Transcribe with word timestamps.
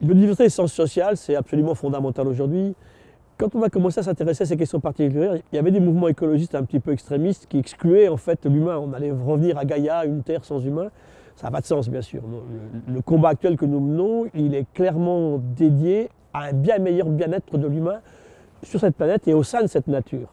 Biodiversité 0.00 0.44
et 0.44 0.48
sciences 0.48 0.72
sociales, 0.72 1.18
c'est 1.18 1.34
absolument 1.34 1.74
fondamental 1.74 2.26
aujourd'hui. 2.26 2.74
Quand 3.36 3.54
on 3.54 3.62
a 3.62 3.68
commencé 3.68 4.00
à 4.00 4.02
s'intéresser 4.02 4.44
à 4.44 4.46
ces 4.46 4.56
questions 4.56 4.80
particulières, 4.80 5.36
il 5.36 5.56
y 5.56 5.58
avait 5.58 5.70
des 5.70 5.80
mouvements 5.80 6.08
écologistes 6.08 6.54
un 6.54 6.64
petit 6.64 6.80
peu 6.80 6.92
extrémistes 6.92 7.46
qui 7.46 7.58
excluaient 7.58 8.08
en 8.08 8.16
fait 8.16 8.46
l'humain. 8.46 8.78
On 8.78 8.94
allait 8.94 9.10
revenir 9.10 9.58
à 9.58 9.66
Gaïa, 9.66 10.06
une 10.06 10.22
terre 10.22 10.44
sans 10.44 10.64
humain. 10.64 10.88
Ça 11.36 11.46
n'a 11.46 11.50
pas 11.50 11.60
de 11.60 11.66
sens, 11.66 11.90
bien 11.90 12.00
sûr. 12.00 12.22
Le, 12.88 13.02
combat 13.02 13.30
actuel 13.30 13.58
que 13.58 13.66
nous 13.66 13.80
menons, 13.80 14.26
il 14.34 14.54
est 14.54 14.66
clairement 14.72 15.38
dédié 15.38 16.08
à 16.32 16.44
un 16.44 16.52
bien 16.54 16.78
meilleur 16.78 17.08
bien-être 17.08 17.58
de 17.58 17.66
l'humain 17.66 18.00
sur 18.62 18.80
cette 18.80 18.96
planète 18.96 19.28
et 19.28 19.34
au 19.34 19.42
sein 19.42 19.60
de 19.62 19.66
cette 19.66 19.86
nature. 19.86 20.28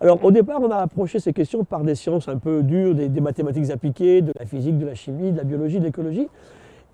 Alors 0.00 0.24
au 0.24 0.30
départ, 0.30 0.60
on 0.62 0.70
a 0.70 0.76
approché 0.76 1.20
ces 1.20 1.34
questions 1.34 1.64
par 1.64 1.82
des 1.82 1.94
sciences 1.94 2.26
un 2.28 2.38
peu 2.38 2.62
dures, 2.62 2.94
des, 2.94 3.20
mathématiques 3.20 3.68
appliquées, 3.68 4.22
de 4.22 4.32
la 4.38 4.46
physique, 4.46 4.78
de 4.78 4.86
la 4.86 4.94
chimie, 4.94 5.30
de 5.30 5.36
la 5.36 5.44
biologie, 5.44 5.78
de 5.78 5.84
l'écologie. 5.84 6.28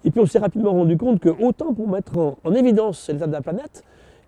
Et 0.07 0.11
puis 0.11 0.21
on 0.21 0.27
s'est 0.27 0.39
rapidement 0.39 0.71
rendu 0.71 0.97
compte 0.97 1.19
que 1.19 1.29
autant 1.29 1.75
pour 1.75 1.89
mettre 1.89 2.17
en, 2.17 2.39
en 2.45 2.55
évidence 2.55 3.11
l'état 3.13 3.27
de 3.27 3.33
la 3.33 3.43
planète, 3.43 3.83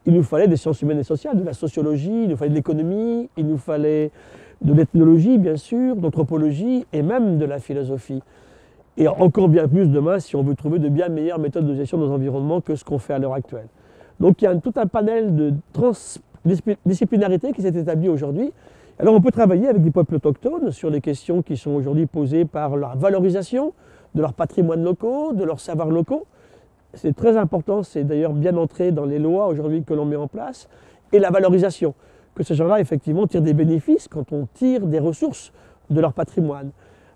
il 0.07 0.13
nous 0.13 0.25
fallait 0.25 0.49
des 0.49 0.57
sciences 0.57 0.83
humaines 0.83 0.99
et 0.99 1.05
sociales, 1.05 1.39
de 1.39 1.45
la 1.45 1.53
sociologie, 1.53 2.25
il 2.25 2.31
nous 2.31 2.37
fallait 2.37 2.51
de 2.51 2.57
l'économie, 2.57 3.29
il 3.37 3.47
nous 3.47 3.59
fallait 3.59 4.11
de 4.61 4.73
l'ethnologie 4.73 5.39
bien 5.39 5.57
sûr, 5.57 5.95
d'anthropologie 5.95 6.85
et 6.93 7.03
même 7.03 7.39
de 7.39 7.45
la 7.45 7.61
philosophie. 7.61 8.23
Et 8.97 9.07
encore 9.07 9.49
bien 9.49 9.69
plus 9.69 9.87
demain 9.87 10.19
si 10.19 10.35
on 10.35 10.43
veut 10.43 10.57
trouver 10.57 10.81
de 10.81 10.89
bien 10.89 11.09
meilleures 11.09 11.39
méthodes 11.39 11.67
de 11.67 11.75
gestion 11.75 11.99
de 11.99 12.07
nos 12.07 12.13
environnements 12.13 12.61
que 12.61 12.75
ce 12.75 12.85
qu'on 12.85 12.99
fait 12.99 13.15
à 13.15 13.21
l'heure 13.21 13.35
actuelle. 13.35 13.69
Donc 14.19 14.43
il 14.43 14.47
y 14.47 14.49
a 14.49 14.57
tout 14.57 14.73
un 14.75 14.87
panel 14.87 15.37
de 15.37 15.55
transdisciplinarité 15.73 17.53
qui 17.53 17.63
s'est 17.63 17.69
établi 17.69 18.09
aujourd'hui. 18.09 18.53
Alors 18.99 19.15
on 19.15 19.21
peut 19.21 19.31
travailler 19.31 19.69
avec 19.69 19.83
des 19.83 19.93
peuples 19.93 20.17
autochtones 20.17 20.73
sur 20.73 20.91
les 20.91 21.01
questions 21.01 21.41
qui 21.41 21.57
sont 21.57 21.71
aujourd'hui 21.71 22.07
posées 22.07 22.45
par 22.45 22.77
la 22.77 22.95
valorisation 22.97 23.75
de 24.15 24.21
leur 24.21 24.33
patrimoine 24.33 24.83
locaux, 24.83 25.33
de 25.33 25.45
leurs 25.45 25.61
savoirs 25.61 25.91
locaux. 25.91 26.27
C'est 26.95 27.15
très 27.15 27.37
important, 27.37 27.83
c'est 27.83 28.05
d'ailleurs 28.05 28.33
bien 28.33 28.57
entré 28.57 28.93
dans 28.93 29.05
les 29.05 29.19
lois 29.19 29.47
aujourd'hui 29.47 29.85
que 29.85 29.95
l'on 29.95 30.05
met 30.05 30.17
en 30.17 30.29
place. 30.29 30.69
Et 31.13 31.19
la 31.19 31.31
valorisation, 31.31 31.95
que 32.35 32.43
ces 32.43 32.55
gens-là 32.55 32.81
effectivement 32.81 33.27
tirent 33.27 33.43
des 33.43 33.55
bénéfices 33.55 34.09
quand 34.09 34.33
on 34.33 34.47
tire 34.55 34.87
des 34.87 34.99
ressources 34.99 35.53
de 35.91 36.01
leur 36.01 36.13
patrimoine. 36.13 36.71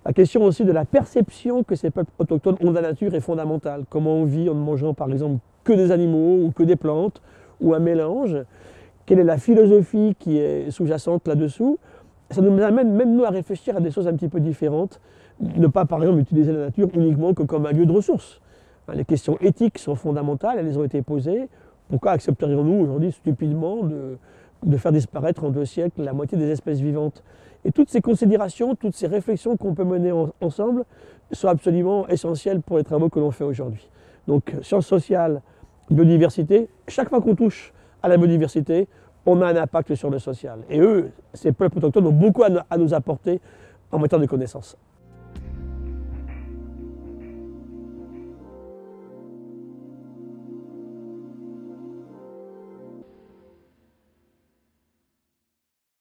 La 0.04 0.12
question 0.12 0.42
aussi 0.42 0.64
de 0.64 0.72
la 0.72 0.84
perception 0.84 1.62
que 1.62 1.76
ces 1.76 1.90
peuples 1.90 2.10
autochtones 2.18 2.56
ont 2.60 2.70
de 2.70 2.74
la 2.74 2.82
nature 2.82 3.14
est 3.14 3.20
fondamentale. 3.20 3.84
Comment 3.88 4.14
on 4.14 4.24
vit 4.24 4.48
en 4.48 4.54
ne 4.54 4.60
mangeant 4.60 4.94
par 4.94 5.10
exemple 5.12 5.38
que 5.62 5.72
des 5.72 5.92
animaux 5.92 6.44
ou 6.44 6.50
que 6.50 6.64
des 6.64 6.76
plantes 6.76 7.22
ou 7.60 7.72
un 7.72 7.78
mélange? 7.78 8.36
Quelle 9.06 9.20
est 9.20 9.24
la 9.24 9.38
philosophie 9.38 10.16
qui 10.18 10.38
est 10.38 10.70
sous-jacente 10.70 11.28
là-dessous? 11.28 11.78
Ça 12.30 12.40
nous 12.40 12.60
amène 12.62 12.92
même 12.92 13.14
nous 13.14 13.24
à 13.24 13.30
réfléchir 13.30 13.76
à 13.76 13.80
des 13.80 13.90
choses 13.90 14.08
un 14.08 14.14
petit 14.14 14.28
peu 14.28 14.40
différentes. 14.40 15.00
Ne 15.40 15.66
pas 15.66 15.84
par 15.84 16.00
exemple 16.02 16.20
utiliser 16.20 16.52
la 16.52 16.66
nature 16.66 16.88
uniquement 16.94 17.34
que 17.34 17.42
comme 17.42 17.66
un 17.66 17.72
lieu 17.72 17.86
de 17.86 17.92
ressources. 17.92 18.40
Hein, 18.88 18.94
les 18.94 19.04
questions 19.04 19.36
éthiques 19.40 19.78
sont 19.78 19.94
fondamentales, 19.94 20.58
elles 20.58 20.78
ont 20.78 20.84
été 20.84 21.02
posées. 21.02 21.48
Pourquoi 21.88 22.12
accepterions-nous 22.12 22.84
aujourd'hui 22.84 23.12
stupidement 23.12 23.84
de, 23.84 24.18
de 24.62 24.76
faire 24.76 24.92
disparaître 24.92 25.44
en 25.44 25.50
deux 25.50 25.64
siècles 25.64 26.02
la 26.02 26.12
moitié 26.12 26.38
des 26.38 26.50
espèces 26.50 26.80
vivantes? 26.80 27.22
Et 27.64 27.72
toutes 27.72 27.90
ces 27.90 28.00
considérations, 28.00 28.74
toutes 28.74 28.94
ces 28.94 29.06
réflexions 29.06 29.56
qu'on 29.56 29.74
peut 29.74 29.84
mener 29.84 30.12
ensemble 30.40 30.84
sont 31.30 31.48
absolument 31.48 32.08
essentielles 32.08 32.60
pour 32.60 32.78
les 32.78 32.84
travaux 32.84 33.08
que 33.08 33.20
l'on 33.20 33.30
fait 33.30 33.44
aujourd'hui. 33.44 33.88
Donc 34.26 34.54
sciences 34.62 34.86
sociales, 34.86 35.42
biodiversité, 35.90 36.68
chaque 36.88 37.08
fois 37.08 37.20
qu'on 37.20 37.34
touche 37.34 37.72
à 38.02 38.08
la 38.08 38.16
biodiversité, 38.16 38.88
on 39.26 39.40
a 39.42 39.46
un 39.46 39.56
impact 39.56 39.94
sur 39.94 40.10
le 40.10 40.18
social. 40.18 40.60
Et 40.68 40.80
eux, 40.80 41.10
ces 41.34 41.52
peuples 41.52 41.78
autochtones 41.78 42.06
ont 42.06 42.12
beaucoup 42.12 42.42
à 42.42 42.78
nous 42.78 42.94
apporter 42.94 43.40
en 43.92 43.98
matière 43.98 44.20
de 44.20 44.26
connaissances. 44.26 44.76